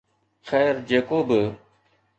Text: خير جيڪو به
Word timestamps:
خير 0.49 0.81
جيڪو 0.89 1.23
به 1.29 1.41